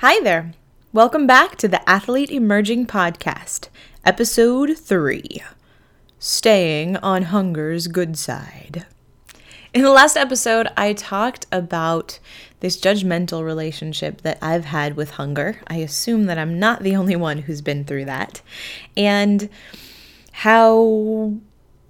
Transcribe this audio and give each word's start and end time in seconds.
Hi 0.00 0.20
there. 0.20 0.52
Welcome 0.92 1.26
back 1.26 1.56
to 1.56 1.68
the 1.68 1.88
Athlete 1.88 2.30
Emerging 2.30 2.86
Podcast, 2.86 3.70
Episode 4.04 4.76
3 4.76 5.42
Staying 6.18 6.98
on 6.98 7.22
Hunger's 7.22 7.86
Good 7.88 8.18
Side. 8.18 8.84
In 9.72 9.80
the 9.80 9.90
last 9.90 10.18
episode, 10.18 10.68
I 10.76 10.92
talked 10.92 11.46
about 11.50 12.18
this 12.60 12.78
judgmental 12.78 13.42
relationship 13.42 14.20
that 14.20 14.36
I've 14.42 14.66
had 14.66 14.96
with 14.96 15.12
hunger. 15.12 15.62
I 15.66 15.76
assume 15.76 16.24
that 16.24 16.36
I'm 16.36 16.58
not 16.58 16.82
the 16.82 16.94
only 16.94 17.16
one 17.16 17.38
who's 17.38 17.62
been 17.62 17.86
through 17.86 18.04
that. 18.04 18.42
And 18.98 19.48
how 20.30 21.36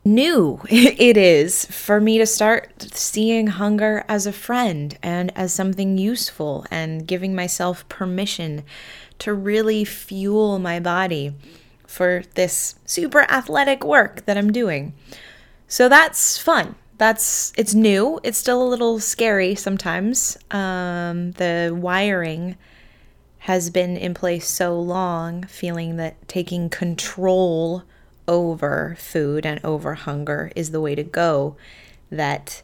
new 0.07 0.61
it 0.71 1.17
is 1.17 1.67
for 1.67 2.01
me 2.01 2.17
to 2.17 2.25
start 2.25 2.83
seeing 2.95 3.49
hunger 3.49 4.05
as 4.09 4.27
a 4.27 4.33
friend 4.33 4.97
and 5.03 5.33
as 5.37 5.53
something 5.53 5.99
useful 5.99 6.65
and 6.71 7.07
giving 7.07 7.35
myself 7.35 7.87
permission 7.89 8.63
to 9.19 9.35
really 9.35 9.85
fuel 9.85 10.59
my 10.59 10.79
body 10.79 11.35
for 11.87 12.23
this 12.35 12.77
super 12.85 13.23
athletic 13.23 13.85
work 13.85 14.25
that 14.27 14.37
I'm 14.37 14.53
doing. 14.53 14.93
So 15.69 15.89
that's 15.89 16.39
fun. 16.39 16.75
That's 16.99 17.53
it's 17.57 17.75
new. 17.75 18.21
It's 18.23 18.39
still 18.39 18.63
a 18.63 18.69
little 18.69 19.01
scary 19.01 19.55
sometimes. 19.55 20.37
Um, 20.51 21.33
the 21.33 21.77
wiring 21.77 22.57
has 23.41 23.71
been 23.71 23.97
in 23.97 24.15
place 24.15 24.49
so 24.49 24.79
long, 24.79 25.45
feeling 25.45 25.97
that 25.97 26.29
taking 26.29 26.69
control 26.69 27.85
over 28.29 28.97
food 28.99 29.47
and 29.47 29.65
over 29.65 29.95
hunger 29.95 30.51
is 30.57 30.71
the 30.71 30.81
way 30.81 30.95
to 30.95 31.03
go. 31.03 31.57
That 32.11 32.63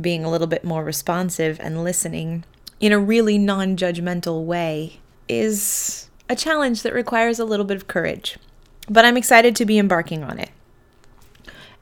being 0.00 0.24
a 0.24 0.30
little 0.30 0.46
bit 0.46 0.64
more 0.64 0.84
responsive 0.84 1.60
and 1.60 1.84
listening 1.84 2.44
in 2.80 2.92
a 2.92 2.98
really 2.98 3.38
non 3.38 3.76
judgmental 3.76 4.44
way 4.44 5.00
is 5.28 6.08
a 6.28 6.36
challenge 6.36 6.82
that 6.82 6.92
requires 6.92 7.38
a 7.38 7.44
little 7.44 7.66
bit 7.66 7.76
of 7.76 7.86
courage. 7.86 8.38
But 8.88 9.04
I'm 9.04 9.16
excited 9.16 9.56
to 9.56 9.64
be 9.64 9.78
embarking 9.78 10.22
on 10.22 10.38
it. 10.38 10.50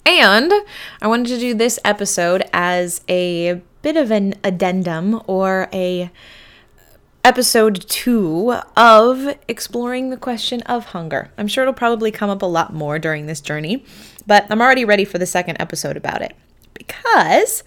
And 0.05 0.53
I 1.01 1.07
wanted 1.07 1.29
to 1.29 1.39
do 1.39 1.55
this 1.55 1.79
episode 1.85 2.45
as 2.53 3.03
a 3.09 3.63
bit 3.83 3.97
of 3.97 4.11
an 4.11 4.35
addendum 4.45 5.23
or 5.27 5.69
a 5.73 6.11
episode 7.25 7.89
2 7.89 8.53
of 8.77 9.37
exploring 9.47 10.11
the 10.11 10.17
question 10.17 10.61
of 10.63 10.87
hunger. 10.87 11.31
I'm 11.39 11.47
sure 11.47 11.63
it'll 11.63 11.75
probably 11.75 12.11
come 12.11 12.31
up 12.31 12.43
a 12.43 12.47
lot 12.47 12.75
more 12.75 12.99
during 12.99 13.27
this 13.27 13.41
journey, 13.41 13.85
but 14.27 14.45
I'm 14.51 14.61
already 14.61 14.85
ready 14.85 15.05
for 15.05 15.19
the 15.19 15.27
second 15.27 15.59
episode 15.61 15.97
about 15.97 16.23
it. 16.23 16.35
Because 16.75 17.63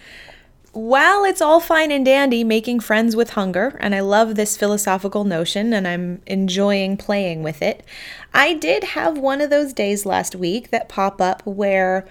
while 0.74 1.24
it's 1.24 1.40
all 1.40 1.62
fine 1.62 1.90
and 1.90 2.04
dandy 2.04 2.44
making 2.44 2.82
friends 2.82 3.16
with 3.16 3.30
hunger, 3.32 3.78
and 3.80 3.96
I 3.96 4.02
love 4.02 4.36
this 4.36 4.58
philosophical 4.58 5.24
notion 5.24 5.72
and 5.72 5.88
I'm 5.88 6.22
enjoying 6.28 6.98
playing 6.98 7.42
with 7.42 7.62
it, 7.62 7.86
I 8.34 8.56
did 8.56 8.84
have 8.84 9.18
one 9.18 9.40
of 9.40 9.50
those 9.50 9.72
days 9.72 10.06
last 10.06 10.36
week 10.36 10.72
that 10.72 10.90
pop 10.90 11.22
up 11.22 11.46
where 11.46 12.06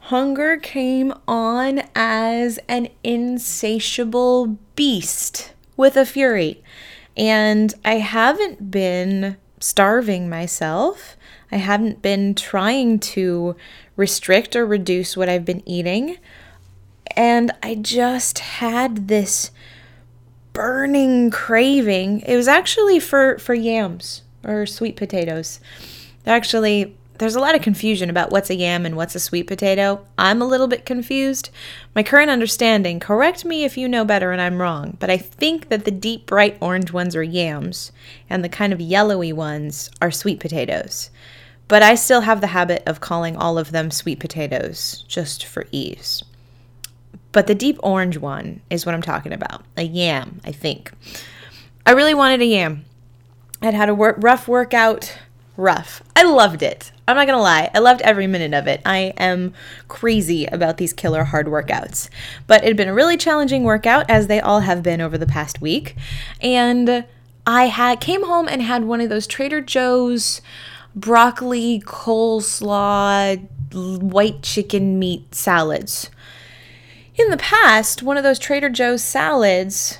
hunger 0.00 0.58
came 0.58 1.14
on 1.26 1.82
as 1.94 2.58
an 2.68 2.88
insatiable 3.02 4.58
beast 4.76 5.53
with 5.76 5.96
a 5.96 6.06
fury. 6.06 6.62
And 7.16 7.74
I 7.84 7.94
haven't 7.94 8.70
been 8.70 9.36
starving 9.60 10.28
myself. 10.28 11.16
I 11.52 11.56
haven't 11.56 12.02
been 12.02 12.34
trying 12.34 12.98
to 13.00 13.56
restrict 13.96 14.56
or 14.56 14.66
reduce 14.66 15.16
what 15.16 15.28
I've 15.28 15.44
been 15.44 15.62
eating 15.68 16.18
and 17.16 17.52
I 17.62 17.76
just 17.76 18.38
had 18.40 19.08
this 19.08 19.50
burning 20.52 21.30
craving. 21.30 22.20
It 22.20 22.36
was 22.36 22.48
actually 22.48 23.00
for 23.00 23.38
for 23.38 23.54
yams 23.54 24.22
or 24.44 24.66
sweet 24.66 24.96
potatoes. 24.96 25.60
Actually, 26.26 26.96
there's 27.18 27.36
a 27.36 27.40
lot 27.40 27.54
of 27.54 27.62
confusion 27.62 28.10
about 28.10 28.32
what's 28.32 28.50
a 28.50 28.56
yam 28.56 28.84
and 28.84 28.96
what's 28.96 29.14
a 29.14 29.20
sweet 29.20 29.46
potato. 29.46 30.04
I'm 30.18 30.42
a 30.42 30.46
little 30.46 30.66
bit 30.66 30.84
confused. 30.84 31.50
My 31.94 32.02
current 32.02 32.30
understanding, 32.30 32.98
correct 32.98 33.44
me 33.44 33.64
if 33.64 33.76
you 33.76 33.88
know 33.88 34.04
better 34.04 34.32
and 34.32 34.40
I'm 34.40 34.60
wrong, 34.60 34.96
but 34.98 35.10
I 35.10 35.16
think 35.16 35.68
that 35.68 35.84
the 35.84 35.90
deep 35.90 36.26
bright 36.26 36.58
orange 36.60 36.92
ones 36.92 37.14
are 37.14 37.22
yams 37.22 37.92
and 38.28 38.42
the 38.42 38.48
kind 38.48 38.72
of 38.72 38.80
yellowy 38.80 39.32
ones 39.32 39.90
are 40.02 40.10
sweet 40.10 40.40
potatoes. 40.40 41.10
But 41.68 41.82
I 41.82 41.94
still 41.94 42.22
have 42.22 42.40
the 42.40 42.48
habit 42.48 42.82
of 42.86 43.00
calling 43.00 43.36
all 43.36 43.58
of 43.58 43.70
them 43.70 43.90
sweet 43.90 44.20
potatoes 44.20 45.04
just 45.08 45.44
for 45.44 45.66
ease. 45.70 46.22
But 47.32 47.46
the 47.46 47.54
deep 47.54 47.78
orange 47.82 48.18
one 48.18 48.60
is 48.70 48.84
what 48.84 48.94
I'm 48.94 49.02
talking 49.02 49.32
about. 49.32 49.64
A 49.76 49.82
yam, 49.82 50.40
I 50.44 50.52
think. 50.52 50.92
I 51.86 51.92
really 51.92 52.14
wanted 52.14 52.42
a 52.42 52.46
yam. 52.46 52.84
I'd 53.62 53.74
had 53.74 53.88
a 53.88 53.94
work, 53.94 54.16
rough 54.18 54.46
workout. 54.46 55.16
Rough. 55.56 56.02
I 56.16 56.24
loved 56.24 56.62
it. 56.62 56.90
I'm 57.06 57.16
not 57.16 57.26
to 57.26 57.36
lie. 57.36 57.70
I 57.74 57.78
loved 57.78 58.00
every 58.02 58.26
minute 58.26 58.54
of 58.54 58.66
it. 58.66 58.80
I 58.84 59.14
am 59.16 59.54
crazy 59.88 60.46
about 60.46 60.78
these 60.78 60.92
killer 60.92 61.24
hard 61.24 61.46
workouts. 61.46 62.08
But 62.46 62.64
it 62.64 62.68
had 62.68 62.76
been 62.76 62.88
a 62.88 62.94
really 62.94 63.16
challenging 63.16 63.62
workout, 63.62 64.08
as 64.08 64.26
they 64.26 64.40
all 64.40 64.60
have 64.60 64.82
been 64.82 65.00
over 65.00 65.16
the 65.16 65.26
past 65.26 65.60
week. 65.60 65.96
And 66.40 67.04
I 67.46 67.66
had 67.66 68.00
came 68.00 68.24
home 68.24 68.48
and 68.48 68.62
had 68.62 68.84
one 68.84 69.00
of 69.00 69.10
those 69.10 69.26
Trader 69.26 69.60
Joe's 69.60 70.40
broccoli, 70.96 71.82
coleslaw, 71.84 73.46
white 73.72 74.42
chicken 74.42 74.98
meat 74.98 75.34
salads 75.34 76.10
in 77.16 77.30
the 77.30 77.36
past, 77.36 78.02
one 78.02 78.16
of 78.16 78.24
those 78.24 78.38
Trader 78.38 78.68
Joe's 78.68 79.02
salads 79.02 79.98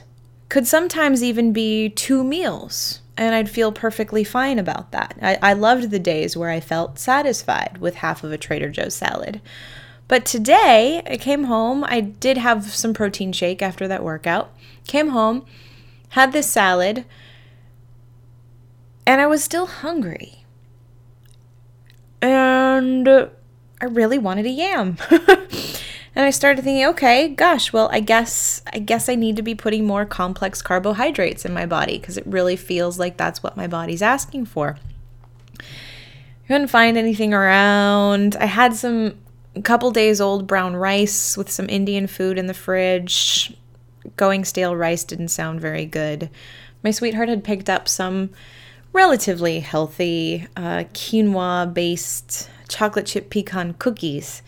could 0.48 0.66
sometimes 0.66 1.22
even 1.22 1.53
be 1.53 1.88
two 1.88 2.25
meals, 2.25 3.00
and 3.16 3.34
I'd 3.34 3.50
feel 3.50 3.72
perfectly 3.72 4.25
fine 4.25 4.58
about 4.58 4.91
that. 4.92 5.16
I, 5.22 5.38
I 5.41 5.52
loved 5.52 5.91
the 5.91 5.98
days 5.98 6.36
where 6.36 6.50
I 6.50 6.60
felt 6.60 6.98
satisfied 6.98 7.78
with 7.78 7.97
half 7.97 8.25
of 8.25 8.32
a 8.32 8.38
Trader 8.38 8.70
Joe's 8.70 8.94
salad. 8.94 9.41
But 10.08 10.26
today, 10.26 11.02
I 11.06 11.16
came 11.16 11.44
home. 11.44 11.84
I 11.84 12.00
did 12.00 12.36
have 12.36 12.64
some 12.64 12.92
protein 12.92 13.32
shake 13.32 13.62
after 13.62 13.88
that 13.88 14.04
workout. 14.04 14.52
Came 14.86 15.08
home, 15.08 15.47
had 16.10 16.32
this 16.32 16.50
salad, 16.50 17.04
and 19.06 19.20
I 19.20 19.26
was 19.26 19.42
still 19.42 19.66
hungry. 19.66 20.44
And 22.20 23.08
I 23.08 23.84
really 23.86 24.19
wanted 24.19 24.46
a 24.46 24.50
yam. 24.50 24.98
And 26.16 26.25
I 26.25 26.30
started 26.30 26.62
thinking, 26.62 26.86
okay, 26.86 27.28
gosh, 27.28 27.72
well, 27.72 27.88
I 27.92 28.00
guess 28.00 28.62
I 28.72 28.78
guess 28.78 29.08
I 29.08 29.16
need 29.16 29.36
to 29.36 29.42
be 29.42 29.54
putting 29.54 29.84
more 29.84 30.04
complex 30.04 30.62
carbohydrates 30.62 31.44
in 31.44 31.52
my 31.52 31.66
body 31.66 31.98
because 31.98 32.16
it 32.16 32.26
really 32.26 32.56
feels 32.56 32.98
like 32.98 33.16
that's 33.16 33.42
what 33.42 33.56
my 33.56 33.66
body's 33.66 34.02
asking 34.02 34.47
for. 34.47 34.78
Couldn't 36.47 36.69
find 36.69 36.97
anything 36.97 37.34
around. 37.34 38.36
I 38.36 38.47
had 38.47 38.75
some 38.75 39.19
couple 39.62 39.91
days 39.91 40.20
old 40.20 40.47
brown 40.47 40.76
rice 40.76 41.36
with 41.36 41.50
some 41.50 41.69
Indian 41.69 42.06
food 42.06 42.38
in 42.38 42.46
the 42.46 42.54
fridge. 42.54 43.56
Going 44.16 44.44
stale 44.44 44.76
rice 44.76 45.04
didn't 45.04 45.28
sound 45.28 45.60
very 45.60 45.86
good. 45.86 46.31
My 46.82 46.91
sweetheart 46.91 47.28
had 47.28 47.42
picked 47.42 47.70
up 47.70 47.88
some 47.88 48.31
relatively 48.92 49.60
healthy 49.60 50.46
uh, 50.56 50.84
quinoa 50.92 51.72
based 51.72 52.50
chocolate 52.69 53.06
chip 53.06 53.31
pecan 53.31 53.75
cookies 53.75 54.42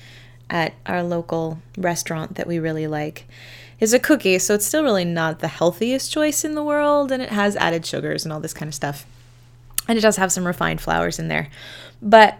at 0.50 0.74
our 0.86 1.02
local 1.02 1.58
restaurant 1.76 2.36
that 2.36 2.46
we 2.46 2.58
really 2.58 2.86
like 2.86 3.26
is 3.80 3.92
a 3.92 3.98
cookie. 3.98 4.38
So 4.38 4.54
it's 4.54 4.66
still 4.66 4.82
really 4.82 5.04
not 5.04 5.40
the 5.40 5.48
healthiest 5.48 6.12
choice 6.12 6.44
in 6.44 6.54
the 6.54 6.64
world, 6.64 7.12
and 7.12 7.22
it 7.22 7.30
has 7.30 7.56
added 7.56 7.84
sugars 7.84 8.24
and 8.24 8.32
all 8.32 8.40
this 8.40 8.54
kind 8.54 8.68
of 8.68 8.74
stuff. 8.74 9.06
And 9.88 9.98
it 9.98 10.02
does 10.02 10.16
have 10.16 10.32
some 10.32 10.46
refined 10.46 10.80
flours 10.80 11.18
in 11.18 11.28
there. 11.28 11.48
But 12.00 12.38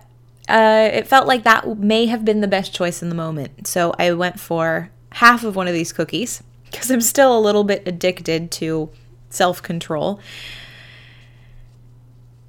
uh, 0.49 0.91
it 0.93 1.07
felt 1.07 1.27
like 1.27 1.45
that 1.45 1.79
may 1.79 2.07
have 2.07 2.25
been 2.25 2.41
the 2.41 2.49
best 2.49 2.73
choice 2.73 3.03
in 3.03 3.09
the 3.09 3.15
moment. 3.15 3.67
So 3.67 3.95
I 3.99 4.13
went 4.13 4.41
for 4.41 4.91
half 5.13 5.45
of 5.45 5.57
one 5.57 5.69
of 5.69 5.75
these 5.75 5.93
cookies 5.93 6.43
because 6.65 6.91
I'm 6.91 7.01
still 7.01 7.37
a 7.37 7.41
little 7.41 7.65
bit 7.65 7.87
addicted 7.87 8.51
to 8.53 8.91
self 9.31 9.63
control. 9.63 10.21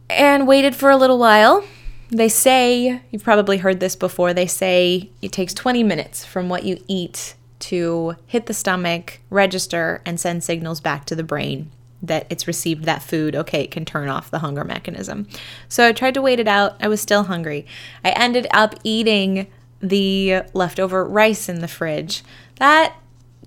And 0.10 0.48
waited 0.48 0.76
for 0.76 0.90
a 0.90 0.96
little 0.96 1.20
while 1.20 1.64
they 2.10 2.30
say, 2.30 3.02
you've 3.12 3.24
probably 3.24 3.58
heard 3.58 3.80
this 3.80 3.96
before, 3.96 4.34
they 4.34 4.48
say 4.48 5.10
it 5.22 5.32
takes 5.32 5.54
20 5.54 5.84
minutes 5.84 6.24
from 6.26 6.50
what 6.50 6.64
you 6.64 6.84
eat 6.88 7.36
to 7.60 8.16
hit 8.28 8.46
the 8.46 8.54
stomach, 8.54 9.20
register, 9.30 10.02
and 10.06 10.20
send 10.20 10.44
signals 10.44 10.80
back 10.80 11.06
to 11.06 11.16
the 11.16 11.24
brain 11.24 11.72
that 12.02 12.28
it's 12.30 12.48
received 12.48 12.86
that 12.86 13.02
food. 13.02 13.36
Okay, 13.36 13.64
it 13.64 13.72
can 13.72 13.84
turn 13.84 14.08
off 14.08 14.30
the 14.30 14.40
hunger 14.40 14.64
mechanism. 14.64 15.28
So 15.68 15.88
I 15.88 15.92
tried 15.92 16.14
to 16.14 16.22
wait 16.22 16.40
it 16.40 16.48
out. 16.48 16.76
I 16.80 16.88
was 16.88 17.02
still 17.02 17.24
hungry. 17.24 17.66
I 18.04 18.12
ended 18.12 18.48
up 18.52 18.76
eating 18.84 19.48
the 19.82 20.44
leftover 20.54 21.04
rice 21.06 21.50
in 21.50 21.60
the 21.60 21.68
fridge. 21.68 22.24
That 22.58 22.96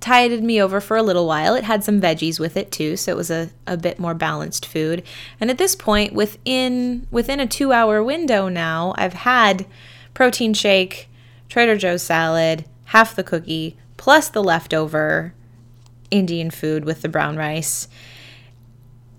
tided 0.00 0.43
me 0.43 0.61
over 0.62 0.81
for 0.81 0.97
a 0.97 1.02
little 1.02 1.26
while. 1.26 1.55
It 1.55 1.64
had 1.64 1.85
some 1.85 2.00
veggies 2.00 2.41
with 2.41 2.56
it 2.56 2.73
too, 2.73 2.97
so 2.97 3.12
it 3.12 3.17
was 3.17 3.31
a, 3.31 3.50
a 3.67 3.76
bit 3.76 3.99
more 3.99 4.14
balanced 4.14 4.64
food. 4.67 5.02
And 5.41 5.50
at 5.50 5.58
this 5.58 5.76
point, 5.76 6.12
within 6.14 7.06
within 7.11 7.41
a 7.41 7.47
two 7.47 7.73
hour 7.73 8.02
window 8.02 8.49
now, 8.49 8.94
I've 8.97 9.12
had 9.14 9.67
protein 10.14 10.55
shake, 10.55 11.08
Trader 11.49 11.76
Joe's 11.76 12.02
salad, 12.02 12.64
half 12.87 13.14
the 13.14 13.25
cookie, 13.25 13.76
plus 13.97 14.29
the 14.29 14.43
leftover 14.43 15.35
Indian 16.11 16.50
food 16.50 16.85
with 16.85 17.03
the 17.03 17.08
brown 17.08 17.37
rice. 17.37 17.87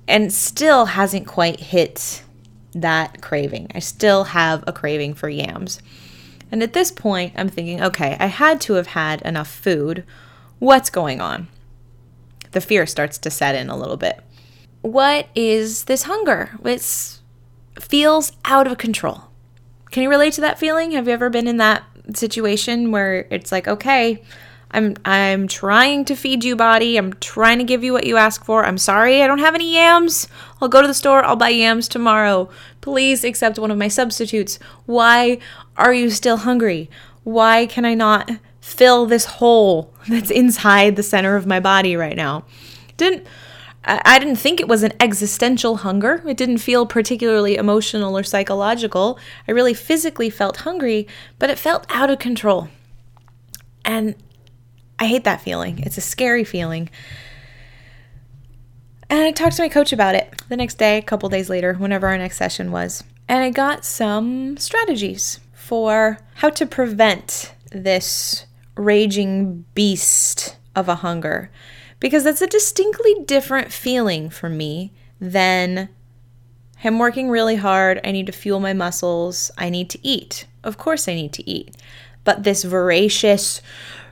and 0.07 0.33
still 0.33 0.85
hasn't 0.85 1.27
quite 1.27 1.59
hit 1.59 2.23
that 2.73 3.21
craving. 3.21 3.67
I 3.73 3.79
still 3.79 4.25
have 4.25 4.63
a 4.67 4.73
craving 4.73 5.13
for 5.13 5.29
yams. 5.29 5.81
And 6.51 6.61
at 6.61 6.73
this 6.73 6.91
point, 6.91 7.33
I'm 7.37 7.47
thinking, 7.49 7.81
okay, 7.81 8.17
I 8.19 8.25
had 8.25 8.59
to 8.61 8.73
have 8.73 8.87
had 8.87 9.21
enough 9.21 9.49
food. 9.49 10.03
What's 10.61 10.91
going 10.91 11.19
on? 11.19 11.47
The 12.51 12.61
fear 12.61 12.85
starts 12.85 13.17
to 13.17 13.31
set 13.31 13.55
in 13.55 13.71
a 13.71 13.75
little 13.75 13.97
bit. 13.97 14.23
What 14.83 15.27
is 15.33 15.85
this 15.85 16.03
hunger? 16.03 16.51
It 16.63 17.19
feels 17.79 18.31
out 18.45 18.67
of 18.67 18.77
control. 18.77 19.23
Can 19.89 20.03
you 20.03 20.09
relate 20.11 20.33
to 20.33 20.41
that 20.41 20.59
feeling? 20.59 20.91
Have 20.91 21.07
you 21.07 21.13
ever 21.15 21.31
been 21.31 21.47
in 21.47 21.57
that 21.57 21.83
situation 22.13 22.91
where 22.91 23.25
it's 23.31 23.51
like, 23.51 23.67
okay, 23.67 24.21
I'm 24.69 24.97
I'm 25.03 25.47
trying 25.47 26.05
to 26.05 26.15
feed 26.15 26.43
you 26.43 26.55
body. 26.55 26.95
I'm 26.95 27.13
trying 27.13 27.57
to 27.57 27.63
give 27.63 27.83
you 27.83 27.91
what 27.91 28.05
you 28.05 28.17
ask 28.17 28.45
for. 28.45 28.63
I'm 28.63 28.77
sorry 28.77 29.23
I 29.23 29.27
don't 29.27 29.39
have 29.39 29.55
any 29.55 29.73
yams. 29.73 30.27
I'll 30.61 30.69
go 30.69 30.83
to 30.83 30.87
the 30.87 30.93
store. 30.93 31.25
I'll 31.25 31.35
buy 31.35 31.49
yams 31.49 31.87
tomorrow. 31.87 32.51
Please 32.81 33.23
accept 33.23 33.57
one 33.57 33.71
of 33.71 33.79
my 33.79 33.87
substitutes. 33.87 34.59
Why 34.85 35.39
are 35.75 35.91
you 35.91 36.11
still 36.11 36.37
hungry? 36.37 36.87
Why 37.23 37.65
can 37.65 37.83
I 37.83 37.95
not 37.95 38.29
fill 38.61 39.05
this 39.05 39.25
hole 39.25 39.93
that's 40.07 40.31
inside 40.31 40.95
the 40.95 41.03
center 41.03 41.35
of 41.35 41.45
my 41.45 41.59
body 41.59 41.95
right 41.97 42.15
now? 42.15 42.45
Didn't 42.97 43.27
I 43.83 44.19
didn't 44.19 44.35
think 44.35 44.59
it 44.59 44.67
was 44.67 44.83
an 44.83 44.93
existential 44.99 45.77
hunger. 45.77 46.21
It 46.27 46.37
didn't 46.37 46.59
feel 46.59 46.85
particularly 46.85 47.55
emotional 47.55 48.15
or 48.15 48.21
psychological. 48.21 49.17
I 49.47 49.53
really 49.53 49.73
physically 49.73 50.29
felt 50.29 50.57
hungry, 50.57 51.07
but 51.39 51.49
it 51.49 51.57
felt 51.57 51.87
out 51.89 52.11
of 52.11 52.19
control. 52.19 52.69
And 53.83 54.13
I 54.99 55.07
hate 55.07 55.23
that 55.23 55.41
feeling. 55.41 55.79
It's 55.79 55.97
a 55.97 56.01
scary 56.01 56.43
feeling. 56.43 56.91
And 59.09 59.19
I 59.19 59.31
talked 59.31 59.55
to 59.55 59.63
my 59.63 59.69
coach 59.69 59.91
about 59.91 60.13
it 60.13 60.31
the 60.47 60.57
next 60.57 60.77
day, 60.77 60.99
a 60.99 61.01
couple 61.01 61.27
days 61.27 61.49
later, 61.49 61.73
whenever 61.73 62.07
our 62.07 62.17
next 62.19 62.37
session 62.37 62.71
was. 62.71 63.03
And 63.27 63.43
I 63.43 63.49
got 63.49 63.83
some 63.83 64.57
strategies 64.57 65.39
for 65.53 66.19
how 66.35 66.51
to 66.51 66.67
prevent 66.67 67.51
this 67.71 68.45
raging 68.75 69.65
beast 69.73 70.57
of 70.75 70.87
a 70.87 70.95
hunger. 70.95 71.51
Because 71.99 72.23
that's 72.23 72.41
a 72.41 72.47
distinctly 72.47 73.15
different 73.25 73.71
feeling 73.71 74.29
for 74.29 74.49
me 74.49 74.91
than 75.19 75.89
I'm 76.83 76.97
working 76.97 77.29
really 77.29 77.57
hard. 77.57 78.01
I 78.03 78.11
need 78.11 78.25
to 78.25 78.31
fuel 78.31 78.59
my 78.59 78.73
muscles. 78.73 79.51
I 79.57 79.69
need 79.69 79.89
to 79.91 79.99
eat. 80.01 80.47
Of 80.63 80.77
course, 80.77 81.07
I 81.07 81.13
need 81.13 81.33
to 81.33 81.49
eat. 81.49 81.77
But 82.23 82.43
this 82.43 82.63
voracious, 82.63 83.61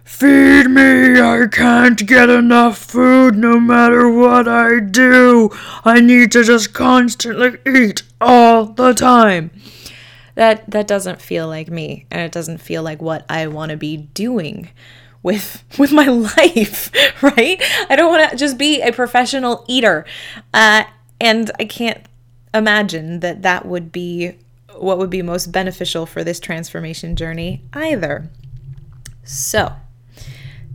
Feed 0.10 0.66
me! 0.72 1.22
I 1.22 1.46
can't 1.52 2.06
get 2.06 2.32
enough 2.32 2.80
food 2.80 3.38
no 3.38 3.60
matter 3.60 4.10
what 4.10 4.48
I 4.48 4.80
do. 4.80 5.52
I 5.86 6.02
need 6.02 6.32
to 6.32 6.44
just 6.44 6.74
constantly 6.74 7.60
eat 7.66 8.02
all 8.20 8.66
the 8.66 8.94
time. 8.94 9.52
That 10.39 10.69
that 10.71 10.88
doesn't 10.88 11.21
feel 11.21 11.50
like 11.50 11.68
me, 11.68 12.06
and 12.09 12.21
it 12.21 12.31
doesn't 12.31 12.59
feel 12.59 12.81
like 12.81 13.01
what 13.01 13.25
I 13.27 13.47
want 13.47 13.71
to 13.71 13.77
be 13.77 13.97
doing 13.97 14.69
with 15.21 15.65
with 15.77 15.91
my 15.91 16.06
life, 16.06 16.94
right? 17.21 17.62
I 17.89 17.97
don't 17.97 18.09
want 18.09 18.31
to 18.31 18.38
just 18.38 18.57
be 18.57 18.81
a 18.81 18.94
professional 18.94 19.65
eater, 19.68 20.06
uh, 20.53 20.86
and 21.19 21.51
I 21.59 21.65
can't 21.65 22.06
imagine 22.53 23.19
that 23.19 23.41
that 23.41 23.65
would 23.65 23.91
be 23.91 24.31
what 24.77 24.97
would 24.97 25.09
be 25.09 25.21
most 25.21 25.51
beneficial 25.51 26.06
for 26.06 26.24
this 26.24 26.39
transformation 26.39 27.18
journey 27.18 27.62
either. 27.74 28.30
So 29.25 29.74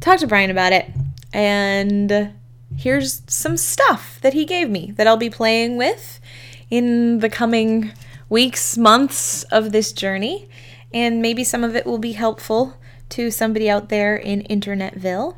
talked 0.00 0.20
to 0.20 0.26
Brian 0.26 0.50
about 0.50 0.74
it, 0.74 0.90
and 1.32 2.34
here's 2.76 3.22
some 3.28 3.56
stuff 3.56 4.18
that 4.20 4.34
he 4.34 4.44
gave 4.44 4.68
me 4.68 4.92
that 4.96 5.06
I'll 5.06 5.16
be 5.16 5.30
playing 5.30 5.78
with 5.78 6.20
in 6.68 7.20
the 7.20 7.30
coming 7.30 7.92
weeks, 8.28 8.76
months 8.76 9.42
of 9.44 9.72
this 9.72 9.92
journey. 9.92 10.48
And 10.92 11.20
maybe 11.20 11.44
some 11.44 11.64
of 11.64 11.74
it 11.74 11.86
will 11.86 11.98
be 11.98 12.12
helpful 12.12 12.76
to 13.10 13.30
somebody 13.30 13.68
out 13.68 13.88
there 13.88 14.16
in 14.16 14.42
Internetville. 14.42 15.36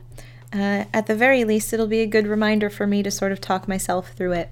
Uh, 0.53 0.85
at 0.93 1.06
the 1.06 1.15
very 1.15 1.44
least, 1.44 1.73
it'll 1.73 1.87
be 1.87 2.00
a 2.00 2.06
good 2.06 2.27
reminder 2.27 2.71
for 2.71 2.87
me 2.87 3.03
to 3.03 3.11
sort 3.11 3.33
of 3.33 3.41
talk 3.41 3.67
myself 3.67 4.12
through 4.12 4.33
it. 4.33 4.50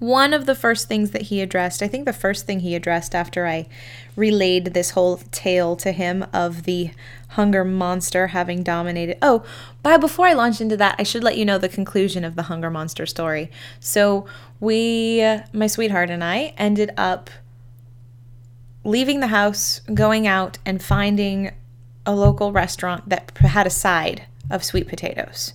One 0.00 0.32
of 0.32 0.46
the 0.46 0.54
first 0.54 0.88
things 0.88 1.10
that 1.10 1.22
he 1.22 1.42
addressed, 1.42 1.82
I 1.82 1.86
think 1.86 2.06
the 2.06 2.14
first 2.14 2.46
thing 2.46 2.60
he 2.60 2.74
addressed 2.74 3.14
after 3.14 3.46
I 3.46 3.68
relayed 4.16 4.72
this 4.72 4.92
whole 4.92 5.18
tale 5.30 5.76
to 5.76 5.92
him 5.92 6.24
of 6.32 6.62
the 6.62 6.90
hunger 7.28 7.64
monster 7.64 8.28
having 8.28 8.62
dominated. 8.62 9.18
Oh, 9.20 9.44
by 9.82 9.98
before 9.98 10.26
I 10.26 10.32
launch 10.32 10.58
into 10.58 10.76
that, 10.78 10.96
I 10.98 11.02
should 11.02 11.22
let 11.22 11.36
you 11.36 11.44
know 11.44 11.58
the 11.58 11.68
conclusion 11.68 12.24
of 12.24 12.34
the 12.34 12.44
hunger 12.44 12.70
monster 12.70 13.04
story. 13.04 13.50
So, 13.78 14.24
we, 14.58 15.20
my 15.52 15.66
sweetheart 15.66 16.08
and 16.08 16.24
I, 16.24 16.54
ended 16.56 16.92
up 16.96 17.28
leaving 18.84 19.20
the 19.20 19.26
house, 19.26 19.80
going 19.92 20.26
out, 20.26 20.56
and 20.64 20.82
finding 20.82 21.52
a 22.06 22.14
local 22.14 22.52
restaurant 22.52 23.10
that 23.10 23.36
had 23.36 23.66
a 23.66 23.70
side 23.70 24.24
of 24.50 24.64
sweet 24.64 24.88
potatoes. 24.88 25.52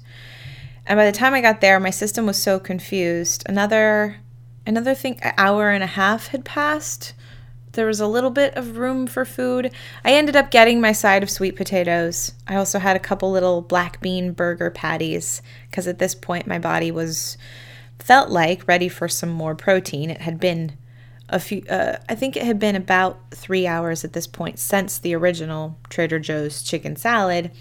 And 0.86 0.98
by 0.98 1.06
the 1.06 1.12
time 1.12 1.34
I 1.34 1.42
got 1.42 1.62
there, 1.62 1.80
my 1.80 1.90
system 1.90 2.28
was 2.28 2.42
so 2.42 2.60
confused. 2.60 3.44
Another 3.48 4.18
another 4.66 4.96
thing 4.96 5.20
an 5.22 5.34
hour 5.38 5.70
and 5.70 5.84
a 5.84 5.88
half 5.88 6.28
had 6.28 6.46
passed 6.46 7.14
there 7.76 7.86
was 7.86 8.00
a 8.00 8.08
little 8.08 8.32
bit 8.32 8.56
of 8.56 8.78
room 8.78 9.06
for 9.06 9.24
food. 9.24 9.72
I 10.04 10.14
ended 10.14 10.36
up 10.36 10.50
getting 10.50 10.82
my 10.82 10.92
side 10.92 11.24
of 11.24 11.30
sweet 11.30 11.56
potatoes. 11.56 12.34
I 12.48 12.56
also 12.56 12.80
had 12.80 12.96
a 12.96 13.02
couple 13.02 13.32
little 13.32 13.62
black 13.62 14.02
bean 14.02 14.32
burger 14.32 14.72
patties 14.72 15.42
because 15.70 15.88
at 15.88 16.00
this 16.00 16.16
point 16.16 16.48
my 16.48 16.58
body 16.58 16.90
was 16.92 17.38
felt 18.00 18.30
like 18.30 18.68
ready 18.68 18.90
for 18.90 19.08
some 19.08 19.30
more 19.30 19.56
protein. 19.56 20.10
It 20.10 20.22
had 20.22 20.40
been 20.40 20.78
a 21.28 21.40
few 21.40 21.64
uh, 21.70 21.98
I 22.08 22.14
think 22.14 22.38
it 22.38 22.44
had 22.44 22.60
been 22.60 22.76
about 22.76 23.20
3 23.32 23.66
hours 23.66 24.04
at 24.06 24.14
this 24.14 24.28
point 24.28 24.60
since 24.60 25.00
the 25.00 25.16
original 25.16 25.78
Trader 25.90 26.20
Joe's 26.20 26.62
chicken 26.62 26.96
salad. 26.96 27.52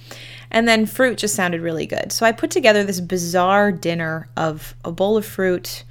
And 0.51 0.69
then 0.69 0.87
fruit 0.87 1.19
just 1.19 1.35
sounded 1.35 1.61
really 1.61 1.87
good. 1.87 2.13
So 2.13 2.25
I 2.27 2.33
put 2.33 2.51
together 2.51 2.85
this 2.85 3.01
bizarre 3.01 3.73
dinner 3.73 4.29
of 4.37 4.75
a 4.85 4.93
bowl 4.93 5.17
of 5.17 5.27
fruit, 5.27 5.85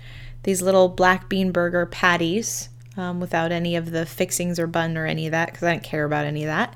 these 0.44 0.62
little 0.62 0.90
black 0.90 1.30
bean 1.30 1.52
burger 1.52 1.86
patties, 1.86 2.70
um, 2.98 3.20
without 3.20 3.52
any 3.52 3.76
of 3.76 3.92
the 3.92 4.06
fixings 4.06 4.60
or 4.60 4.68
bun 4.68 4.98
or 4.98 5.06
any 5.06 5.26
of 5.26 5.32
that 5.32 5.48
because 5.48 5.64
I 5.64 5.74
didn't 5.74 5.84
care 5.84 6.06
about 6.06 6.26
any 6.26 6.44
of 6.44 6.48
that. 6.48 6.76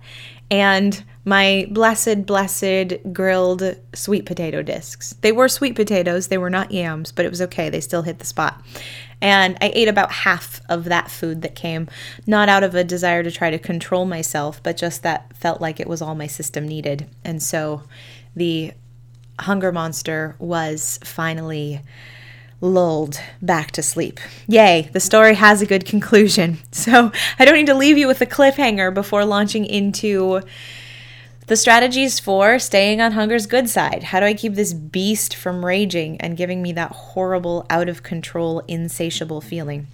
And 0.49 1.03
my 1.25 1.67
blessed, 1.69 2.25
blessed 2.25 2.97
grilled 3.11 3.75
sweet 3.93 4.25
potato 4.25 4.61
discs. 4.61 5.13
They 5.21 5.31
were 5.31 5.49
sweet 5.49 5.75
potatoes, 5.75 6.27
they 6.27 6.37
were 6.37 6.49
not 6.49 6.71
yams, 6.71 7.11
but 7.11 7.25
it 7.25 7.29
was 7.29 7.41
okay. 7.43 7.69
They 7.69 7.81
still 7.81 8.03
hit 8.03 8.19
the 8.19 8.25
spot. 8.25 8.61
And 9.19 9.57
I 9.61 9.71
ate 9.73 9.87
about 9.87 10.11
half 10.11 10.61
of 10.69 10.85
that 10.85 11.09
food 11.09 11.41
that 11.41 11.55
came, 11.55 11.89
not 12.25 12.49
out 12.49 12.63
of 12.63 12.75
a 12.75 12.83
desire 12.83 13.23
to 13.23 13.31
try 13.31 13.49
to 13.49 13.59
control 13.59 14.05
myself, 14.05 14.61
but 14.63 14.77
just 14.77 15.03
that 15.03 15.35
felt 15.35 15.59
like 15.59 15.79
it 15.79 15.87
was 15.87 16.01
all 16.01 16.15
my 16.15 16.27
system 16.27 16.67
needed. 16.67 17.09
And 17.25 17.41
so 17.41 17.83
the 18.35 18.73
hunger 19.39 19.71
monster 19.71 20.35
was 20.39 20.99
finally 21.03 21.81
lulled 22.61 23.19
back 23.41 23.71
to 23.71 23.83
sleep. 23.83 24.19
Yay, 24.47 24.89
the 24.93 24.99
story 24.99 25.35
has 25.35 25.61
a 25.61 25.65
good 25.65 25.85
conclusion. 25.85 26.57
So 26.71 27.11
I 27.37 27.43
don't 27.43 27.55
need 27.55 27.67
to 27.67 27.73
leave 27.73 27.97
you 27.97 28.07
with 28.07 28.21
a 28.21 28.25
cliffhanger 28.25 28.93
before 28.93 29.25
launching 29.25 29.65
into 29.65 30.41
the 31.47 31.55
strategies 31.55 32.19
for 32.19 32.59
staying 32.59 33.01
on 33.01 33.13
hunger's 33.13 33.45
good 33.45 33.69
side. 33.69 34.03
How 34.03 34.19
do 34.19 34.25
I 34.25 34.33
keep 34.33 34.53
this 34.53 34.73
beast 34.73 35.35
from 35.35 35.65
raging 35.65 36.21
and 36.21 36.37
giving 36.37 36.61
me 36.61 36.71
that 36.73 36.91
horrible, 36.91 37.65
out 37.69 37.89
of 37.89 38.03
control, 38.03 38.59
insatiable 38.67 39.41
feeling? 39.41 39.87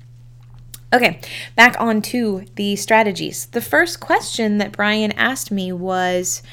Okay, 0.91 1.19
back 1.55 1.75
on 1.79 2.01
to 2.03 2.45
the 2.55 2.75
strategies. 2.75 3.47
The 3.47 3.61
first 3.61 3.99
question 3.99 4.59
that 4.59 4.71
Brian 4.71 5.11
asked 5.13 5.51
me 5.51 5.71
was 5.71 6.43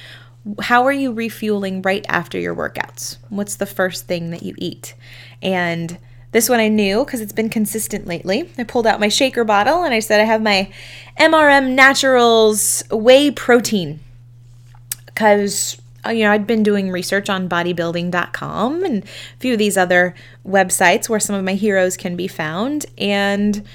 How 0.63 0.87
are 0.87 0.93
you 0.93 1.13
refueling 1.13 1.83
right 1.83 2.05
after 2.09 2.39
your 2.39 2.55
workouts? 2.55 3.19
What's 3.29 3.57
the 3.57 3.67
first 3.67 4.07
thing 4.07 4.31
that 4.31 4.43
you 4.43 4.55
eat? 4.57 4.95
And 5.43 5.99
this 6.33 6.49
one 6.49 6.61
I 6.61 6.69
knew 6.69 7.05
because 7.05 7.21
it's 7.21 7.33
been 7.33 7.49
consistent 7.49 8.07
lately. 8.07 8.51
I 8.57 8.65
pulled 8.65 8.87
out 8.87 9.01
my 9.01 9.09
shaker 9.09 9.45
bottle 9.45 9.83
and 9.83 9.93
I 9.93 10.01
said 10.01 10.21
I 10.21 10.25
have 10.25 10.43
my 10.43 10.71
MRM 11.19 11.73
Naturals 11.73 12.85
whey 12.91 13.31
protein 13.31 14.01
because 15.07 15.81
uh, 16.07 16.11
you 16.11 16.25
know 16.25 16.31
I'd 16.31 16.47
been 16.47 16.63
doing 16.63 16.91
research 16.91 17.29
on 17.29 17.49
bodybuilding.com 17.49 18.85
and 18.85 19.03
a 19.05 19.07
few 19.39 19.55
of 19.55 19.59
these 19.59 19.77
other 19.77 20.15
websites 20.47 21.09
where 21.09 21.21
some 21.21 21.35
of 21.35 21.45
my 21.45 21.55
heroes 21.55 21.97
can 21.97 22.17
be 22.17 22.29
found 22.29 22.87
and 22.97 23.67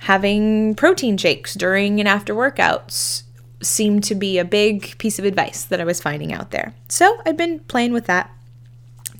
having 0.00 0.74
protein 0.74 1.16
shakes 1.16 1.54
during 1.54 1.98
and 1.98 2.08
after 2.08 2.34
workouts 2.34 3.22
seemed 3.62 4.04
to 4.04 4.14
be 4.14 4.38
a 4.38 4.44
big 4.44 4.98
piece 4.98 5.18
of 5.18 5.24
advice 5.24 5.64
that 5.64 5.80
I 5.80 5.84
was 5.84 6.00
finding 6.00 6.32
out 6.32 6.50
there. 6.50 6.74
So 6.88 7.20
I've 7.24 7.36
been 7.36 7.60
playing 7.60 7.92
with 7.92 8.06
that 8.06 8.30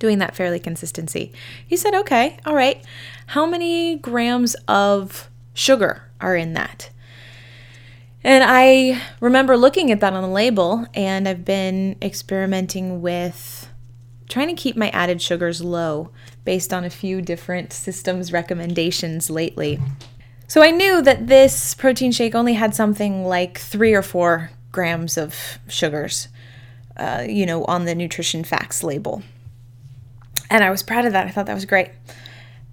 doing 0.03 0.19
that 0.19 0.35
fairly 0.35 0.59
consistency. 0.59 1.33
He 1.65 1.77
said, 1.77 1.95
okay, 1.95 2.39
all 2.45 2.57
right. 2.57 2.85
How 3.29 3.47
many 3.47 3.97
grams 3.99 4.57
of 4.67 5.31
sugar 5.55 6.11
are 6.21 6.35
in 6.35 6.55
that? 6.55 6.91
And 8.25 8.43
I 8.45 9.01
remember 9.21 9.57
looking 9.57 9.93
at 9.93 10.01
that 10.01 10.13
on 10.13 10.23
the 10.23 10.29
label, 10.29 10.87
and 10.93 11.29
I've 11.29 11.45
been 11.45 11.95
experimenting 12.03 13.01
with 13.01 13.69
trying 14.29 14.49
to 14.49 14.61
keep 14.61 14.77
my 14.77 14.91
added 14.91 15.23
sugars 15.23 15.63
low 15.63 16.11
based 16.45 16.75
on 16.75 16.85
a 16.85 16.91
few 16.91 17.23
different 17.23 17.73
systems 17.73 18.33
recommendations 18.33 19.31
lately. 19.31 19.79
So 20.49 20.65
I 20.65 20.73
knew 20.73 21.01
that 21.03 21.29
this 21.29 21.75
protein 21.75 22.11
shake 22.11 22.35
only 22.35 22.55
had 22.55 22.75
something 22.75 23.25
like 23.25 23.59
three 23.59 23.95
or 23.95 24.03
four 24.03 24.51
grams 24.73 25.17
of 25.17 25.61
sugars, 25.69 26.27
uh, 26.97 27.25
you 27.29 27.47
know, 27.47 27.65
on 27.67 27.85
the 27.85 27.95
nutrition 27.95 28.43
facts 28.43 28.83
label. 28.83 29.23
And 30.53 30.63
I 30.63 30.69
was 30.69 30.83
proud 30.83 31.07
of 31.07 31.15
that. 31.15 31.27
I 31.27 31.31
thought 31.31 31.47
that 31.47 31.55
was 31.55 31.65
great. 31.65 31.89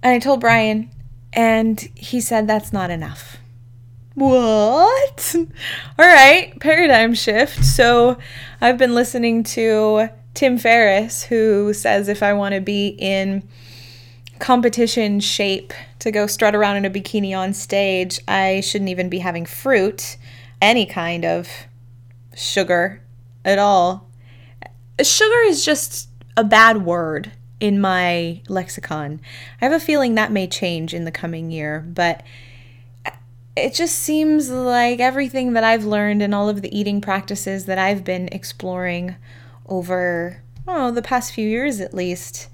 And 0.02 0.12
I 0.12 0.18
told 0.18 0.38
Brian, 0.38 0.90
and 1.32 1.80
he 1.94 2.20
said 2.20 2.46
that's 2.46 2.74
not 2.74 2.90
enough. 2.90 3.38
What? 4.14 5.34
All 5.98 6.06
right, 6.06 6.52
paradigm 6.60 7.14
shift. 7.14 7.64
So 7.64 8.18
I've 8.60 8.76
been 8.76 8.94
listening 8.94 9.44
to 9.44 10.10
Tim 10.34 10.58
Ferriss, 10.58 11.22
who 11.22 11.72
says 11.72 12.08
if 12.08 12.22
I 12.22 12.34
want 12.34 12.54
to 12.54 12.60
be 12.60 12.88
in 12.98 13.48
competition 14.40 15.18
shape 15.18 15.72
to 16.00 16.10
go 16.10 16.26
strut 16.26 16.54
around 16.54 16.76
in 16.76 16.84
a 16.84 16.90
bikini 16.90 17.34
on 17.34 17.54
stage, 17.54 18.20
I 18.28 18.60
shouldn't 18.60 18.90
even 18.90 19.08
be 19.08 19.20
having 19.20 19.46
fruit, 19.46 20.18
any 20.60 20.84
kind 20.84 21.24
of 21.24 21.48
sugar 22.36 23.00
at 23.42 23.58
all. 23.58 24.06
Sugar 25.02 25.40
is 25.46 25.64
just 25.64 26.10
a 26.36 26.44
bad 26.44 26.84
word 26.84 27.32
in 27.60 27.80
my 27.80 28.40
lexicon. 28.48 29.20
I 29.60 29.66
have 29.66 29.74
a 29.74 29.84
feeling 29.84 30.14
that 30.14 30.32
may 30.32 30.46
change 30.46 30.94
in 30.94 31.04
the 31.04 31.12
coming 31.12 31.50
year, 31.50 31.80
but 31.86 32.22
it 33.56 33.74
just 33.74 33.98
seems 33.98 34.48
like 34.50 35.00
everything 35.00 35.52
that 35.52 35.64
I've 35.64 35.84
learned 35.84 36.22
and 36.22 36.34
all 36.34 36.48
of 36.48 36.62
the 36.62 36.76
eating 36.76 37.00
practices 37.00 37.66
that 37.66 37.78
I've 37.78 38.04
been 38.04 38.28
exploring 38.32 39.16
over, 39.66 40.42
oh, 40.66 40.90
the 40.90 41.02
past 41.02 41.32
few 41.32 41.46
years 41.46 41.80
at 41.80 41.94
least, 41.94 42.48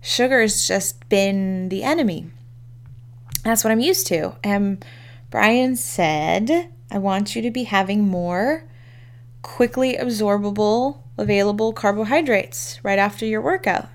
sugar's 0.00 0.66
just 0.66 1.08
been 1.08 1.68
the 1.68 1.82
enemy. 1.82 2.30
That's 3.42 3.64
what 3.64 3.72
I'm 3.72 3.80
used 3.80 4.06
to. 4.08 4.36
And 4.44 4.84
Brian 5.30 5.76
said, 5.76 6.70
I 6.90 6.98
want 6.98 7.34
you 7.34 7.42
to 7.42 7.50
be 7.50 7.64
having 7.64 8.02
more 8.02 8.64
quickly 9.42 9.96
absorbable, 9.96 11.00
available 11.18 11.72
carbohydrates 11.72 12.78
right 12.82 12.98
after 12.98 13.26
your 13.26 13.42
workout. 13.42 13.88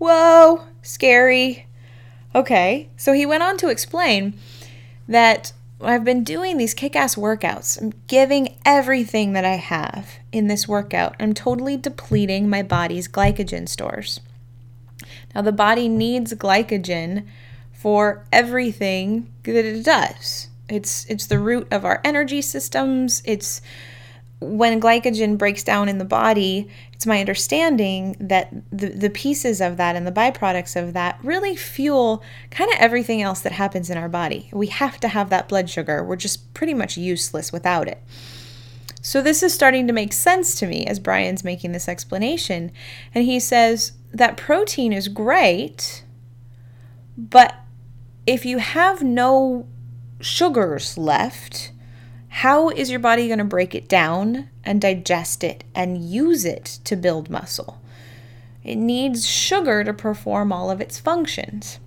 Whoa, 0.00 0.62
scary. 0.80 1.66
Okay, 2.34 2.88
so 2.96 3.12
he 3.12 3.26
went 3.26 3.42
on 3.42 3.58
to 3.58 3.68
explain 3.68 4.32
that 5.06 5.52
I've 5.78 6.04
been 6.04 6.24
doing 6.24 6.56
these 6.56 6.72
kick 6.72 6.96
ass 6.96 7.16
workouts. 7.16 7.78
I'm 7.78 7.92
giving 8.06 8.56
everything 8.64 9.34
that 9.34 9.44
I 9.44 9.56
have 9.56 10.12
in 10.32 10.46
this 10.46 10.66
workout. 10.66 11.16
I'm 11.20 11.34
totally 11.34 11.76
depleting 11.76 12.48
my 12.48 12.62
body's 12.62 13.08
glycogen 13.08 13.68
stores. 13.68 14.20
Now, 15.34 15.42
the 15.42 15.52
body 15.52 15.86
needs 15.86 16.32
glycogen 16.32 17.26
for 17.70 18.24
everything 18.32 19.30
that 19.42 19.66
it 19.66 19.84
does. 19.84 20.48
It's, 20.66 21.04
it's 21.10 21.26
the 21.26 21.38
root 21.38 21.68
of 21.70 21.84
our 21.84 22.00
energy 22.04 22.40
systems. 22.40 23.22
It's 23.26 23.60
when 24.40 24.80
glycogen 24.80 25.36
breaks 25.36 25.62
down 25.62 25.90
in 25.90 25.98
the 25.98 26.06
body, 26.06 26.70
it's 27.00 27.06
my 27.06 27.20
understanding 27.20 28.14
that 28.20 28.52
the, 28.70 28.88
the 28.90 29.08
pieces 29.08 29.62
of 29.62 29.78
that 29.78 29.96
and 29.96 30.06
the 30.06 30.12
byproducts 30.12 30.76
of 30.76 30.92
that 30.92 31.18
really 31.22 31.56
fuel 31.56 32.22
kind 32.50 32.70
of 32.70 32.76
everything 32.78 33.22
else 33.22 33.40
that 33.40 33.52
happens 33.52 33.88
in 33.88 33.96
our 33.96 34.10
body. 34.10 34.50
We 34.52 34.66
have 34.66 35.00
to 35.00 35.08
have 35.08 35.30
that 35.30 35.48
blood 35.48 35.70
sugar. 35.70 36.04
We're 36.04 36.16
just 36.16 36.52
pretty 36.52 36.74
much 36.74 36.98
useless 36.98 37.52
without 37.52 37.88
it. 37.88 38.02
So, 39.00 39.22
this 39.22 39.42
is 39.42 39.54
starting 39.54 39.86
to 39.86 39.94
make 39.94 40.12
sense 40.12 40.54
to 40.56 40.66
me 40.66 40.84
as 40.84 40.98
Brian's 40.98 41.42
making 41.42 41.72
this 41.72 41.88
explanation. 41.88 42.70
And 43.14 43.24
he 43.24 43.40
says 43.40 43.92
that 44.12 44.36
protein 44.36 44.92
is 44.92 45.08
great, 45.08 46.04
but 47.16 47.54
if 48.26 48.44
you 48.44 48.58
have 48.58 49.02
no 49.02 49.66
sugars 50.20 50.98
left, 50.98 51.72
how 52.30 52.70
is 52.70 52.90
your 52.90 53.00
body 53.00 53.26
going 53.26 53.38
to 53.38 53.44
break 53.44 53.74
it 53.74 53.88
down 53.88 54.48
and 54.64 54.80
digest 54.80 55.42
it 55.42 55.64
and 55.74 56.02
use 56.02 56.44
it 56.44 56.78
to 56.84 56.96
build 56.96 57.28
muscle? 57.28 57.80
It 58.62 58.76
needs 58.76 59.28
sugar 59.28 59.82
to 59.84 59.92
perform 59.92 60.52
all 60.52 60.70
of 60.70 60.80
its 60.80 60.98
functions. 60.98 61.80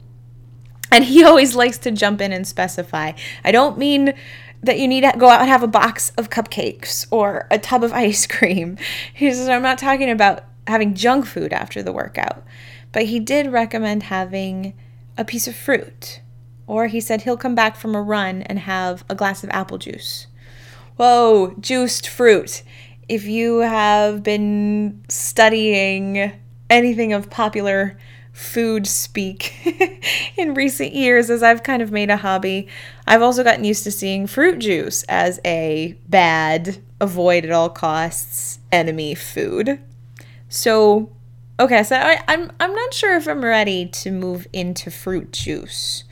And 0.91 1.05
he 1.05 1.23
always 1.25 1.55
likes 1.55 1.77
to 1.79 1.91
jump 1.91 2.21
in 2.21 2.33
and 2.33 2.45
specify. 2.45 3.13
I 3.43 3.51
don't 3.51 3.77
mean 3.77 4.13
that 4.61 4.79
you 4.79 4.87
need 4.87 5.01
to 5.01 5.13
go 5.17 5.29
out 5.29 5.41
and 5.41 5.49
have 5.49 5.63
a 5.63 5.67
box 5.67 6.11
of 6.17 6.29
cupcakes 6.29 7.07
or 7.09 7.47
a 7.49 7.57
tub 7.57 7.83
of 7.83 7.93
ice 7.93 8.27
cream. 8.27 8.77
He 9.13 9.31
says, 9.31 9.47
I'm 9.47 9.61
not 9.61 9.77
talking 9.77 10.09
about 10.09 10.43
having 10.67 10.93
junk 10.93 11.25
food 11.25 11.53
after 11.53 11.81
the 11.81 11.93
workout. 11.93 12.43
But 12.91 13.05
he 13.05 13.19
did 13.19 13.51
recommend 13.51 14.03
having 14.03 14.73
a 15.17 15.25
piece 15.25 15.47
of 15.47 15.55
fruit. 15.55 16.19
Or 16.67 16.87
he 16.87 17.01
said 17.01 17.21
he'll 17.21 17.37
come 17.37 17.55
back 17.55 17.75
from 17.75 17.95
a 17.95 18.01
run 18.01 18.41
and 18.43 18.59
have 18.59 19.03
a 19.09 19.15
glass 19.15 19.43
of 19.43 19.49
apple 19.49 19.77
juice. 19.77 20.27
Whoa, 20.95 21.55
juiced 21.59 22.07
fruit. 22.07 22.63
If 23.09 23.25
you 23.25 23.59
have 23.59 24.23
been 24.23 25.03
studying 25.09 26.31
anything 26.69 27.13
of 27.13 27.29
popular 27.29 27.97
food 28.31 28.87
speak 28.87 29.53
in 30.37 30.53
recent 30.53 30.93
years, 30.93 31.29
as 31.29 31.43
I've 31.43 31.63
kind 31.63 31.81
of 31.81 31.91
made 31.91 32.09
a 32.09 32.17
hobby, 32.17 32.67
I've 33.07 33.21
also 33.21 33.43
gotten 33.43 33.63
used 33.63 33.83
to 33.85 33.91
seeing 33.91 34.27
fruit 34.27 34.59
juice 34.59 35.03
as 35.03 35.39
a 35.43 35.97
bad, 36.07 36.77
avoid 37.01 37.45
at 37.45 37.51
all 37.51 37.69
costs 37.69 38.59
enemy 38.71 39.15
food. 39.15 39.79
So, 40.47 41.11
okay, 41.59 41.83
so 41.83 41.95
I, 41.95 42.21
I'm 42.27 42.51
I'm 42.59 42.73
not 42.73 42.93
sure 42.93 43.15
if 43.15 43.27
I'm 43.27 43.43
ready 43.43 43.87
to 43.87 44.11
move 44.11 44.47
into 44.53 44.91
fruit 44.91 45.31
juice 45.31 46.03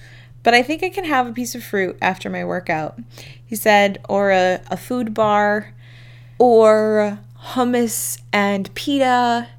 but 0.43 0.53
I 0.53 0.63
think 0.63 0.83
I 0.83 0.89
can 0.89 1.05
have 1.05 1.27
a 1.27 1.33
piece 1.33 1.55
of 1.55 1.63
fruit 1.63 1.97
after 2.01 2.29
my 2.29 2.43
workout. 2.43 2.99
He 3.45 3.55
said, 3.55 3.99
or 4.09 4.31
a, 4.31 4.61
a 4.69 4.77
food 4.77 5.13
bar, 5.13 5.73
or 6.39 7.19
hummus 7.53 8.19
and 8.33 8.73
pita. 8.73 9.49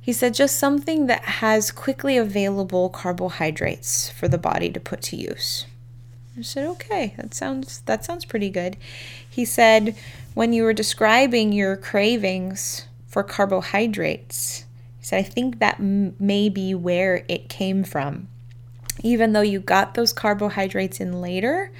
He 0.00 0.12
said, 0.12 0.34
just 0.34 0.58
something 0.58 1.06
that 1.06 1.22
has 1.22 1.70
quickly 1.70 2.16
available 2.16 2.88
carbohydrates 2.88 4.10
for 4.10 4.28
the 4.28 4.38
body 4.38 4.70
to 4.70 4.80
put 4.80 5.02
to 5.02 5.16
use. 5.16 5.66
I 6.36 6.42
said, 6.42 6.66
okay, 6.66 7.14
that 7.16 7.34
sounds 7.34 7.80
that 7.82 8.04
sounds 8.04 8.24
pretty 8.24 8.50
good. 8.50 8.76
He 9.28 9.44
said, 9.44 9.96
when 10.34 10.52
you 10.52 10.62
were 10.62 10.72
describing 10.72 11.52
your 11.52 11.76
cravings 11.76 12.86
for 13.06 13.22
carbohydrates, 13.22 14.64
he 14.98 15.04
said, 15.04 15.18
I 15.18 15.22
think 15.22 15.58
that 15.58 15.80
m- 15.80 16.14
may 16.18 16.48
be 16.48 16.74
where 16.74 17.24
it 17.28 17.48
came 17.48 17.84
from 17.84 18.28
even 19.02 19.32
though 19.32 19.40
you 19.40 19.60
got 19.60 19.94
those 19.94 20.12
carbohydrates 20.12 21.00
in 21.00 21.20
later, 21.20 21.72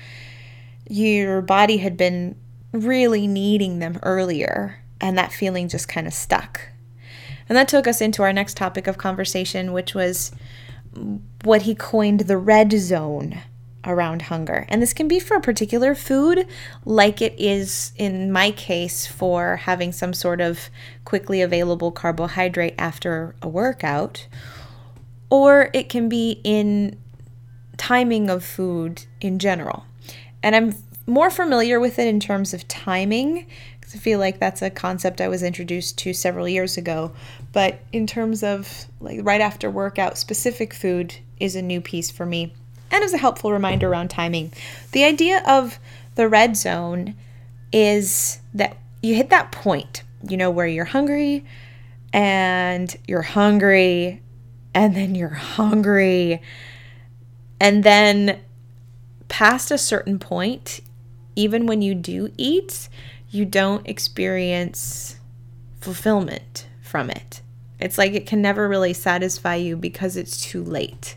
your 0.88 1.40
body 1.42 1.78
had 1.78 1.96
been 1.96 2.36
really 2.72 3.26
needing 3.26 3.78
them 3.78 3.98
earlier, 4.02 4.82
and 5.00 5.16
that 5.18 5.32
feeling 5.32 5.68
just 5.68 5.88
kind 5.88 6.06
of 6.06 6.14
stuck. 6.14 6.60
And 7.48 7.56
that 7.56 7.68
took 7.68 7.86
us 7.86 8.00
into 8.00 8.22
our 8.22 8.32
next 8.32 8.56
topic 8.56 8.86
of 8.86 8.98
conversation, 8.98 9.72
which 9.72 9.94
was 9.94 10.30
what 11.42 11.62
he 11.62 11.74
coined 11.74 12.20
the 12.20 12.38
red 12.38 12.72
zone 12.72 13.40
around 13.84 14.22
hunger. 14.22 14.66
And 14.68 14.82
this 14.82 14.92
can 14.92 15.08
be 15.08 15.18
for 15.18 15.36
a 15.36 15.40
particular 15.40 15.94
food, 15.94 16.46
like 16.84 17.22
it 17.22 17.34
is 17.38 17.92
in 17.96 18.30
my 18.30 18.50
case 18.50 19.06
for 19.06 19.56
having 19.56 19.90
some 19.90 20.12
sort 20.12 20.40
of 20.40 20.68
quickly 21.04 21.40
available 21.40 21.90
carbohydrate 21.90 22.74
after 22.78 23.34
a 23.40 23.48
workout, 23.48 24.26
or 25.30 25.70
it 25.72 25.88
can 25.88 26.08
be 26.08 26.40
in 26.44 26.98
timing 27.80 28.28
of 28.28 28.44
food 28.44 29.06
in 29.22 29.38
general. 29.38 29.86
And 30.42 30.54
I'm 30.54 30.74
more 31.06 31.30
familiar 31.30 31.80
with 31.80 31.98
it 31.98 32.06
in 32.06 32.20
terms 32.20 32.52
of 32.52 32.68
timing 32.68 33.46
because 33.80 33.94
I 33.94 33.98
feel 33.98 34.18
like 34.18 34.38
that's 34.38 34.60
a 34.60 34.68
concept 34.68 35.18
I 35.18 35.28
was 35.28 35.42
introduced 35.42 35.96
to 36.00 36.12
several 36.12 36.46
years 36.46 36.76
ago. 36.76 37.12
But 37.54 37.80
in 37.90 38.06
terms 38.06 38.42
of 38.42 38.84
like 39.00 39.20
right 39.22 39.40
after 39.40 39.70
workout, 39.70 40.18
specific 40.18 40.74
food 40.74 41.14
is 41.40 41.56
a 41.56 41.62
new 41.62 41.80
piece 41.80 42.10
for 42.10 42.26
me 42.26 42.52
and 42.90 43.02
is 43.02 43.14
a 43.14 43.18
helpful 43.18 43.50
reminder 43.50 43.88
around 43.88 44.08
timing. 44.08 44.52
The 44.92 45.04
idea 45.04 45.42
of 45.46 45.78
the 46.16 46.28
red 46.28 46.58
zone 46.58 47.14
is 47.72 48.40
that 48.52 48.76
you 49.02 49.14
hit 49.14 49.30
that 49.30 49.52
point, 49.52 50.02
you 50.28 50.36
know, 50.36 50.50
where 50.50 50.66
you're 50.66 50.84
hungry 50.84 51.46
and 52.12 52.94
you're 53.08 53.22
hungry 53.22 54.20
and 54.74 54.94
then 54.94 55.14
you're 55.14 55.30
hungry 55.30 56.42
and 57.60 57.84
then 57.84 58.40
past 59.28 59.70
a 59.70 59.78
certain 59.78 60.18
point, 60.18 60.80
even 61.36 61.66
when 61.66 61.82
you 61.82 61.94
do 61.94 62.32
eat, 62.36 62.88
you 63.30 63.44
don't 63.44 63.86
experience 63.86 65.16
fulfillment 65.80 66.66
from 66.82 67.10
it. 67.10 67.42
It's 67.78 67.96
like 67.96 68.12
it 68.12 68.26
can 68.26 68.42
never 68.42 68.68
really 68.68 68.92
satisfy 68.92 69.54
you 69.54 69.76
because 69.76 70.16
it's 70.16 70.40
too 70.40 70.64
late. 70.64 71.16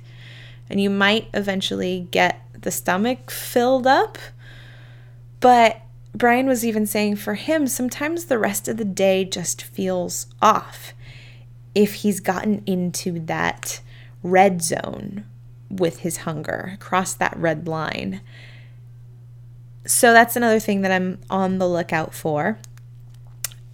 And 0.70 0.80
you 0.80 0.90
might 0.90 1.28
eventually 1.34 2.08
get 2.12 2.42
the 2.54 2.72
stomach 2.72 3.32
filled 3.32 3.88
up. 3.88 4.18
But 5.40 5.82
Brian 6.16 6.46
was 6.46 6.66
even 6.66 6.86
saying 6.86 7.18
for 7.18 7.34
him, 7.34 7.68
sometimes 7.68 8.26
the 8.26 8.38
rest 8.40 8.68
of 8.68 8.78
the 8.78 8.86
day 8.86 9.26
just 9.26 9.62
feels 9.62 10.28
off. 10.42 10.94
if 11.76 11.96
he's 11.96 12.20
gotten 12.20 12.64
into 12.66 13.20
that 13.20 13.82
red 14.22 14.62
zone 14.62 15.26
with 15.80 16.00
his 16.00 16.18
hunger, 16.18 16.78
cross 16.80 17.14
that 17.14 17.36
red 17.38 17.68
line. 17.68 18.22
So 19.86 20.14
that's 20.14 20.36
another 20.36 20.60
thing 20.60 20.82
that 20.82 20.92
I'm 20.92 21.20
on 21.30 21.58
the 21.58 21.68
lookout 21.68 22.14
for. 22.14 22.58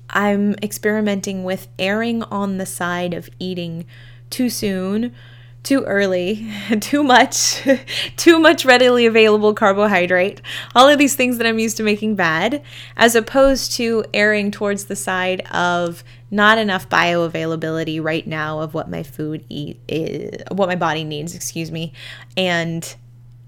I'm 0.10 0.56
experimenting 0.64 1.44
with 1.44 1.68
erring 1.78 2.24
on 2.24 2.58
the 2.58 2.66
side 2.66 3.14
of 3.14 3.30
eating 3.38 3.86
too 4.30 4.50
soon, 4.50 5.14
too 5.62 5.84
early, 5.84 6.52
too 6.80 7.04
much, 7.04 7.62
too 8.18 8.40
much 8.40 8.66
readily 8.66 9.06
available 9.06 9.54
carbohydrate, 9.54 10.42
all 10.74 10.88
of 10.88 10.98
these 10.98 11.16
things 11.16 11.38
that 11.38 11.46
I'm 11.46 11.60
used 11.60 11.78
to 11.78 11.84
making 11.84 12.16
bad, 12.16 12.64
as 12.98 13.16
opposed 13.16 13.74
to 13.74 14.04
erring 14.14 14.52
towards 14.52 14.86
the 14.86 14.96
side 14.96 15.42
of 15.52 16.04
not 16.32 16.58
enough 16.58 16.90
bioavailability 16.90 18.02
right 18.02 18.26
now 18.28 18.60
of 18.60 18.74
what 18.74 18.90
my 18.90 19.04
food 19.04 19.44
eat 19.50 19.80
is, 19.88 20.42
what 20.52 20.70
my 20.70 20.76
body 20.76 21.04
needs, 21.04 21.36
excuse 21.36 21.72
me, 21.72 21.94
and 22.38 22.96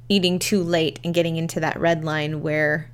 eating 0.10 0.40
too 0.40 0.64
late 0.64 1.00
and 1.04 1.14
getting 1.14 1.38
into 1.38 1.60
that 1.60 1.80
red 1.80 2.04
line 2.04 2.42
where 2.42 2.90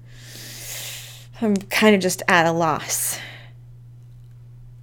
I'm 1.42 1.56
kind 1.56 1.96
of 1.96 2.02
just 2.02 2.22
at 2.28 2.46
a 2.46 2.52
loss. 2.52 3.20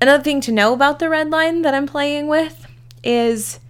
Another 0.01 0.23
thing 0.23 0.41
to 0.43 0.53
know 0.53 0.73
about 0.73 0.99
the 0.99 1.09
red 1.09 1.31
line 1.31 1.63
that 1.63 1.75
I'm 1.75 1.87
playing 1.87 2.29
with 2.29 2.67
is 3.03 3.61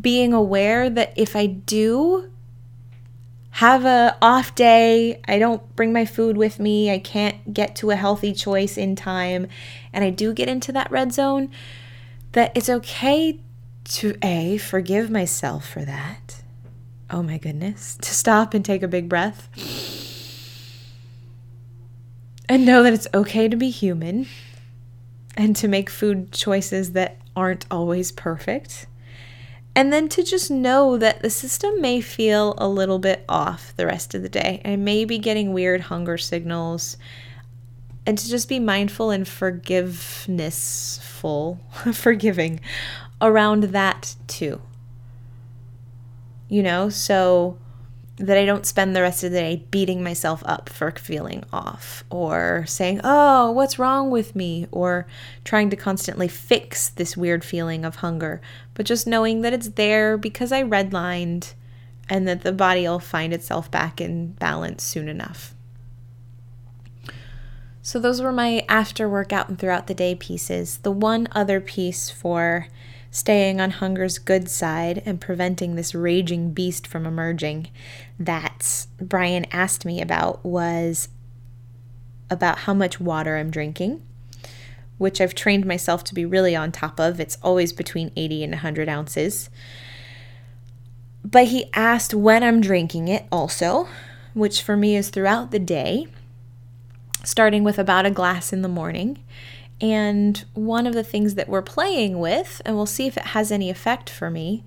being 0.00 0.32
aware 0.32 0.88
that 0.88 1.12
if 1.16 1.36
I 1.36 1.46
do 1.46 2.30
have 3.50 3.84
a 3.84 4.16
off 4.22 4.54
day, 4.54 5.20
I 5.26 5.38
don't 5.38 5.74
bring 5.76 5.92
my 5.92 6.04
food 6.04 6.36
with 6.36 6.58
me, 6.58 6.90
I 6.90 6.98
can't 6.98 7.52
get 7.52 7.74
to 7.76 7.90
a 7.90 7.96
healthy 7.96 8.32
choice 8.32 8.76
in 8.76 8.96
time, 8.96 9.48
and 9.92 10.04
I 10.04 10.10
do 10.10 10.32
get 10.32 10.48
into 10.48 10.72
that 10.72 10.90
red 10.90 11.12
zone, 11.12 11.50
that 12.32 12.52
it's 12.54 12.68
okay 12.68 13.40
to 13.84 14.16
A, 14.22 14.56
forgive 14.58 15.10
myself 15.10 15.68
for 15.68 15.84
that. 15.84 16.42
Oh 17.10 17.22
my 17.22 17.38
goodness. 17.38 17.98
To 18.02 18.14
stop 18.14 18.54
and 18.54 18.64
take 18.64 18.82
a 18.82 18.88
big 18.88 19.08
breath. 19.08 19.48
And 22.48 22.64
know 22.64 22.82
that 22.82 22.92
it's 22.92 23.08
okay 23.14 23.48
to 23.48 23.56
be 23.56 23.70
human 23.70 24.26
and 25.36 25.54
to 25.56 25.68
make 25.68 25.88
food 25.90 26.32
choices 26.32 26.92
that 26.92 27.18
aren't 27.36 27.66
always 27.70 28.12
perfect. 28.12 28.86
And 29.74 29.92
then 29.92 30.08
to 30.10 30.22
just 30.22 30.48
know 30.50 30.96
that 30.96 31.22
the 31.22 31.30
system 31.30 31.80
may 31.80 32.00
feel 32.00 32.54
a 32.58 32.68
little 32.68 32.98
bit 32.98 33.24
off 33.28 33.72
the 33.76 33.86
rest 33.86 34.14
of 34.14 34.22
the 34.22 34.28
day. 34.28 34.60
I 34.64 34.74
may 34.76 35.04
be 35.04 35.18
getting 35.18 35.52
weird 35.52 35.82
hunger 35.82 36.18
signals. 36.18 36.96
And 38.04 38.18
to 38.18 38.28
just 38.28 38.48
be 38.48 38.58
mindful 38.58 39.10
and 39.10 39.28
forgivenessful, 39.28 41.60
forgiving 41.92 42.60
around 43.20 43.64
that 43.64 44.16
too. 44.26 44.60
You 46.48 46.64
know, 46.64 46.88
so 46.88 47.58
that 48.20 48.36
I 48.36 48.44
don't 48.44 48.66
spend 48.66 48.94
the 48.94 49.00
rest 49.00 49.24
of 49.24 49.32
the 49.32 49.38
day 49.38 49.64
beating 49.70 50.02
myself 50.02 50.42
up 50.44 50.68
for 50.68 50.90
feeling 50.92 51.42
off 51.52 52.04
or 52.10 52.64
saying, 52.68 53.00
oh, 53.02 53.50
what's 53.50 53.78
wrong 53.78 54.10
with 54.10 54.36
me? 54.36 54.66
Or 54.70 55.06
trying 55.42 55.70
to 55.70 55.76
constantly 55.76 56.28
fix 56.28 56.90
this 56.90 57.16
weird 57.16 57.42
feeling 57.44 57.84
of 57.84 57.96
hunger, 57.96 58.42
but 58.74 58.84
just 58.84 59.06
knowing 59.06 59.40
that 59.40 59.54
it's 59.54 59.70
there 59.70 60.18
because 60.18 60.52
I 60.52 60.62
redlined 60.62 61.54
and 62.10 62.28
that 62.28 62.42
the 62.42 62.52
body 62.52 62.82
will 62.82 62.98
find 62.98 63.32
itself 63.32 63.70
back 63.70 64.00
in 64.00 64.32
balance 64.32 64.82
soon 64.82 65.08
enough. 65.08 65.54
So, 67.82 67.98
those 67.98 68.20
were 68.20 68.32
my 68.32 68.64
after 68.68 69.08
workout 69.08 69.48
and 69.48 69.58
throughout 69.58 69.86
the 69.86 69.94
day 69.94 70.14
pieces. 70.14 70.78
The 70.78 70.92
one 70.92 71.26
other 71.32 71.60
piece 71.60 72.10
for 72.10 72.68
staying 73.10 73.60
on 73.60 73.70
hunger's 73.72 74.18
good 74.18 74.48
side 74.48 75.02
and 75.04 75.20
preventing 75.20 75.74
this 75.74 75.94
raging 75.94 76.52
beast 76.52 76.86
from 76.86 77.06
emerging 77.06 77.68
that 78.18 78.86
Brian 79.00 79.46
asked 79.50 79.84
me 79.84 80.00
about 80.00 80.44
was 80.44 81.08
about 82.30 82.58
how 82.60 82.74
much 82.74 83.00
water 83.00 83.36
I'm 83.36 83.50
drinking, 83.50 84.02
which 84.98 85.20
I've 85.20 85.34
trained 85.34 85.66
myself 85.66 86.04
to 86.04 86.14
be 86.14 86.24
really 86.24 86.54
on 86.54 86.70
top 86.70 87.00
of. 87.00 87.18
It's 87.18 87.38
always 87.42 87.72
between 87.72 88.12
80 88.16 88.44
and 88.44 88.52
100 88.52 88.88
ounces. 88.88 89.50
But 91.24 91.48
he 91.48 91.70
asked 91.74 92.14
when 92.14 92.44
I'm 92.44 92.60
drinking 92.60 93.08
it 93.08 93.26
also, 93.32 93.88
which 94.32 94.62
for 94.62 94.76
me 94.76 94.94
is 94.96 95.10
throughout 95.10 95.50
the 95.50 95.58
day, 95.58 96.06
starting 97.24 97.64
with 97.64 97.78
about 97.78 98.06
a 98.06 98.10
glass 98.10 98.52
in 98.52 98.62
the 98.62 98.68
morning 98.68 99.18
and 99.80 100.44
one 100.54 100.86
of 100.86 100.94
the 100.94 101.02
things 101.02 101.34
that 101.36 101.48
we're 101.48 101.62
playing 101.62 102.18
with, 102.18 102.60
and 102.64 102.76
we'll 102.76 102.86
see 102.86 103.06
if 103.06 103.16
it 103.16 103.26
has 103.26 103.50
any 103.50 103.70
effect 103.70 104.10
for 104.10 104.30
me, 104.30 104.64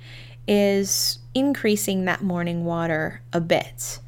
is 0.48 1.20
increasing 1.34 2.06
that 2.06 2.22
morning 2.22 2.66
water 2.66 3.22
a 3.32 3.40
bit. 3.40 4.00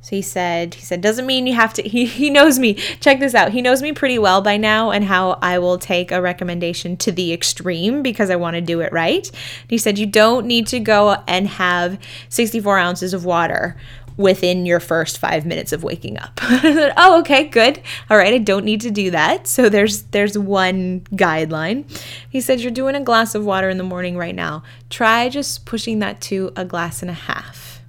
So 0.00 0.16
he 0.16 0.22
said, 0.22 0.74
he 0.74 0.82
said, 0.82 1.00
doesn't 1.02 1.26
mean 1.26 1.46
you 1.46 1.54
have 1.54 1.74
to, 1.74 1.82
he, 1.88 2.06
he 2.06 2.30
knows 2.30 2.58
me. 2.58 2.74
Check 2.74 3.20
this 3.20 3.34
out. 3.34 3.52
He 3.52 3.62
knows 3.62 3.82
me 3.82 3.92
pretty 3.92 4.18
well 4.18 4.40
by 4.40 4.56
now 4.56 4.90
and 4.90 5.04
how 5.04 5.38
I 5.42 5.58
will 5.58 5.78
take 5.78 6.10
a 6.10 6.22
recommendation 6.22 6.96
to 6.98 7.12
the 7.12 7.32
extreme 7.32 8.02
because 8.02 8.30
I 8.30 8.36
want 8.36 8.54
to 8.54 8.60
do 8.60 8.80
it 8.80 8.92
right. 8.92 9.30
He 9.68 9.76
said, 9.76 9.98
you 9.98 10.06
don't 10.06 10.46
need 10.46 10.66
to 10.68 10.80
go 10.80 11.22
and 11.26 11.46
have 11.48 11.98
64 12.30 12.78
ounces 12.78 13.12
of 13.12 13.24
water 13.24 13.76
within 14.18 14.66
your 14.66 14.80
first 14.80 15.16
five 15.16 15.46
minutes 15.46 15.72
of 15.72 15.82
waking 15.82 16.18
up. 16.18 16.38
oh, 16.42 17.20
okay, 17.20 17.44
good. 17.44 17.80
All 18.10 18.18
right, 18.18 18.34
I 18.34 18.38
don't 18.38 18.64
need 18.64 18.82
to 18.82 18.90
do 18.90 19.10
that. 19.12 19.46
So 19.46 19.70
there's 19.70 20.02
there's 20.02 20.36
one 20.36 21.00
guideline. 21.12 21.84
He 22.28 22.42
said 22.42 22.60
you're 22.60 22.70
doing 22.70 22.96
a 22.96 23.00
glass 23.00 23.34
of 23.34 23.46
water 23.46 23.70
in 23.70 23.78
the 23.78 23.84
morning 23.84 24.18
right 24.18 24.34
now. 24.34 24.64
Try 24.90 25.30
just 25.30 25.64
pushing 25.64 26.00
that 26.00 26.20
to 26.22 26.52
a 26.56 26.66
glass 26.66 27.00
and 27.00 27.10
a 27.10 27.14
half. 27.14 27.80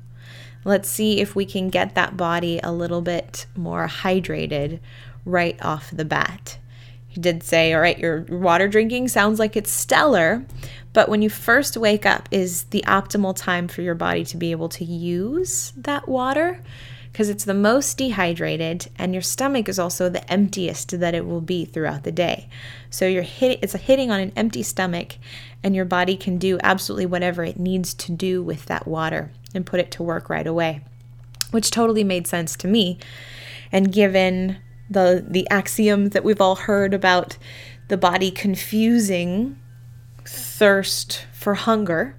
Let's 0.63 0.87
see 0.87 1.19
if 1.19 1.35
we 1.35 1.45
can 1.45 1.69
get 1.69 1.95
that 1.95 2.15
body 2.15 2.59
a 2.63 2.71
little 2.71 3.01
bit 3.01 3.47
more 3.55 3.87
hydrated 3.87 4.79
right 5.25 5.57
off 5.63 5.89
the 5.91 6.05
bat. 6.05 6.59
He 7.07 7.19
did 7.19 7.41
say, 7.41 7.73
All 7.73 7.81
right, 7.81 7.97
your 7.97 8.21
water 8.29 8.67
drinking 8.67 9.07
sounds 9.07 9.39
like 9.39 9.57
it's 9.57 9.71
stellar, 9.71 10.45
but 10.99 11.07
when 11.07 11.21
you 11.21 11.29
first 11.29 11.77
wake 11.77 12.05
up 12.05 12.27
is 12.29 12.63
the 12.71 12.83
optimal 12.85 13.33
time 13.33 13.69
for 13.69 13.81
your 13.81 13.95
body 13.95 14.25
to 14.25 14.35
be 14.35 14.51
able 14.51 14.67
to 14.67 14.83
use 14.83 15.71
that 15.77 16.09
water 16.09 16.62
because 17.09 17.29
it's 17.29 17.45
the 17.45 17.53
most 17.53 17.97
dehydrated 17.97 18.89
and 18.97 19.13
your 19.13 19.21
stomach 19.21 19.69
is 19.69 19.79
also 19.79 20.09
the 20.09 20.29
emptiest 20.29 20.99
that 20.99 21.15
it 21.15 21.25
will 21.25 21.39
be 21.39 21.63
throughout 21.63 22.03
the 22.03 22.12
day. 22.12 22.49
So 22.89 23.07
you're 23.07 23.23
hitting 23.23 23.59
it's 23.62 23.71
hitting 23.71 24.12
on 24.12 24.19
an 24.19 24.33
empty 24.35 24.62
stomach 24.62 25.15
and 25.63 25.73
your 25.73 25.85
body 25.85 26.17
can 26.17 26.38
do 26.38 26.59
absolutely 26.63 27.05
whatever 27.05 27.45
it 27.45 27.57
needs 27.57 27.93
to 27.93 28.12
do 28.12 28.43
with 28.43 28.65
that 28.65 28.85
water 28.85 29.31
and 29.55 29.65
put 29.65 29.79
it 29.79 29.91
to 29.91 30.03
work 30.03 30.29
right 30.29 30.45
away. 30.45 30.81
Which 31.51 31.71
totally 31.71 32.03
made 32.03 32.27
sense 32.27 32.57
to 32.57 32.67
me. 32.67 32.99
And 33.71 33.93
given 33.93 34.57
the 34.89 35.25
the 35.25 35.49
axiom 35.49 36.09
that 36.09 36.25
we've 36.25 36.41
all 36.41 36.55
heard 36.55 36.93
about 36.93 37.38
the 37.88 37.95
body 37.95 38.31
confusing 38.31 39.55
thirst 40.59 41.25
for 41.31 41.55
hunger. 41.55 42.15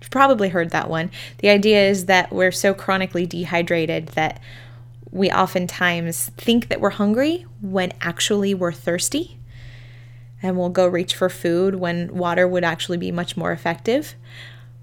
You've 0.00 0.10
probably 0.10 0.50
heard 0.50 0.70
that 0.70 0.90
one. 0.90 1.10
The 1.38 1.48
idea 1.48 1.88
is 1.88 2.06
that 2.06 2.32
we're 2.32 2.52
so 2.52 2.74
chronically 2.74 3.24
dehydrated 3.24 4.08
that 4.08 4.40
we 5.10 5.30
oftentimes 5.30 6.30
think 6.36 6.68
that 6.68 6.80
we're 6.80 6.90
hungry 6.90 7.46
when 7.62 7.92
actually 8.00 8.52
we're 8.52 8.72
thirsty. 8.72 9.38
And 10.42 10.58
we'll 10.58 10.68
go 10.68 10.86
reach 10.86 11.14
for 11.14 11.30
food 11.30 11.76
when 11.76 12.14
water 12.14 12.46
would 12.46 12.64
actually 12.64 12.98
be 12.98 13.12
much 13.12 13.36
more 13.36 13.52
effective. 13.52 14.14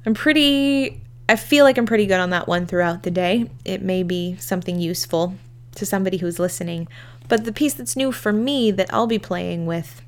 I'm 0.06 0.14
pretty, 0.14 1.02
I 1.30 1.36
feel 1.36 1.66
like 1.66 1.78
I'm 1.78 1.86
pretty 1.86 2.08
good 2.08 2.20
on 2.20 2.32
that 2.32 2.48
one 2.48 2.66
throughout 2.66 3.04
the 3.04 3.12
day. 3.12 3.52
It 3.64 3.84
may 3.84 4.02
be 4.02 4.38
something 4.38 4.80
useful 4.80 5.36
to 5.76 5.86
somebody 5.86 6.18
who's 6.18 6.40
listening 6.40 6.88
but 7.32 7.46
the 7.46 7.54
piece 7.54 7.74
that's 7.74 7.96
new 7.96 8.12
for 8.12 8.34
me 8.34 8.72
that 8.72 8.94
I'll 8.94 9.08
be 9.08 9.18
playing 9.18 9.66
with 9.66 10.02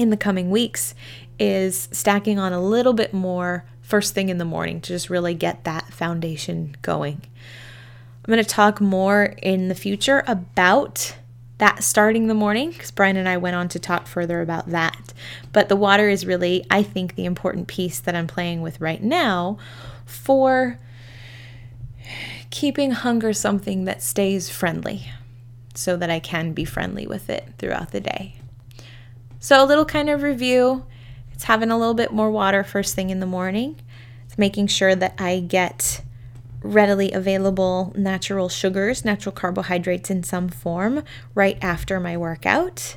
in 0.00 0.10
the 0.10 0.16
coming 0.16 0.50
weeks 0.50 0.94
is 1.38 1.88
stacking 1.92 2.38
on 2.38 2.52
a 2.52 2.60
little 2.60 2.92
bit 2.92 3.12
more 3.12 3.64
first 3.82 4.14
thing 4.14 4.28
in 4.28 4.38
the 4.38 4.44
morning 4.44 4.80
to 4.80 4.88
just 4.92 5.10
really 5.10 5.34
get 5.34 5.64
that 5.64 5.92
foundation 5.92 6.76
going. 6.82 7.20
I'm 8.24 8.32
going 8.32 8.44
to 8.44 8.48
talk 8.48 8.80
more 8.80 9.34
in 9.42 9.68
the 9.68 9.74
future 9.74 10.22
about 10.26 11.16
that 11.58 11.82
starting 11.82 12.26
the 12.26 12.34
morning 12.34 12.70
because 12.70 12.90
Brian 12.90 13.16
and 13.16 13.28
I 13.28 13.36
went 13.36 13.56
on 13.56 13.68
to 13.70 13.78
talk 13.78 14.06
further 14.06 14.40
about 14.40 14.70
that. 14.70 15.12
But 15.52 15.68
the 15.68 15.76
water 15.76 16.08
is 16.08 16.24
really, 16.24 16.64
I 16.70 16.82
think, 16.82 17.14
the 17.14 17.26
important 17.26 17.68
piece 17.68 18.00
that 18.00 18.14
I'm 18.14 18.26
playing 18.26 18.62
with 18.62 18.80
right 18.80 19.02
now 19.02 19.58
for 20.06 20.78
keeping 22.50 22.92
hunger 22.92 23.32
something 23.32 23.84
that 23.84 24.02
stays 24.02 24.48
friendly 24.48 25.10
so 25.74 25.96
that 25.96 26.10
I 26.10 26.18
can 26.18 26.52
be 26.52 26.64
friendly 26.64 27.06
with 27.06 27.30
it 27.30 27.48
throughout 27.58 27.92
the 27.92 28.00
day. 28.00 28.39
So, 29.42 29.64
a 29.64 29.66
little 29.66 29.86
kind 29.86 30.10
of 30.10 30.22
review. 30.22 30.84
It's 31.32 31.44
having 31.44 31.70
a 31.70 31.78
little 31.78 31.94
bit 31.94 32.12
more 32.12 32.30
water 32.30 32.62
first 32.62 32.94
thing 32.94 33.08
in 33.08 33.20
the 33.20 33.26
morning, 33.26 33.80
it's 34.26 34.36
making 34.36 34.66
sure 34.66 34.94
that 34.94 35.14
I 35.18 35.40
get 35.40 36.02
readily 36.62 37.10
available 37.10 37.94
natural 37.96 38.50
sugars, 38.50 39.02
natural 39.02 39.32
carbohydrates 39.32 40.10
in 40.10 40.22
some 40.22 40.50
form 40.50 41.02
right 41.34 41.56
after 41.62 41.98
my 41.98 42.18
workout, 42.18 42.96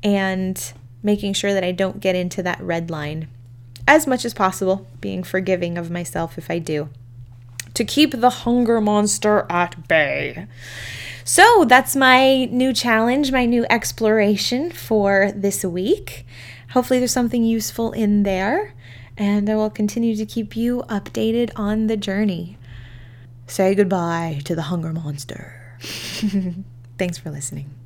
and 0.00 0.72
making 1.02 1.32
sure 1.32 1.52
that 1.52 1.64
I 1.64 1.72
don't 1.72 1.98
get 1.98 2.14
into 2.14 2.40
that 2.44 2.60
red 2.60 2.88
line 2.88 3.26
as 3.88 4.06
much 4.06 4.24
as 4.24 4.32
possible, 4.32 4.86
being 5.00 5.24
forgiving 5.24 5.76
of 5.76 5.90
myself 5.90 6.38
if 6.38 6.48
I 6.48 6.60
do, 6.60 6.88
to 7.74 7.84
keep 7.84 8.12
the 8.12 8.30
hunger 8.30 8.80
monster 8.80 9.46
at 9.50 9.88
bay. 9.88 10.46
So 11.24 11.64
that's 11.64 11.94
my 11.94 12.46
new 12.46 12.72
challenge, 12.72 13.30
my 13.30 13.46
new 13.46 13.64
exploration 13.70 14.70
for 14.70 15.32
this 15.34 15.64
week. 15.64 16.26
Hopefully, 16.70 16.98
there's 16.98 17.12
something 17.12 17.44
useful 17.44 17.92
in 17.92 18.22
there, 18.22 18.74
and 19.16 19.48
I 19.48 19.56
will 19.56 19.70
continue 19.70 20.16
to 20.16 20.26
keep 20.26 20.56
you 20.56 20.82
updated 20.88 21.50
on 21.56 21.86
the 21.86 21.96
journey. 21.96 22.58
Say 23.46 23.74
goodbye 23.74 24.40
to 24.44 24.54
the 24.54 24.62
hunger 24.62 24.92
monster. 24.92 25.76
Thanks 26.98 27.18
for 27.18 27.30
listening. 27.30 27.79